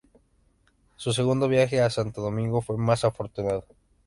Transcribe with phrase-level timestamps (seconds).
[0.95, 3.65] Su segundo viaje a Santo Domingo fue más afortunado.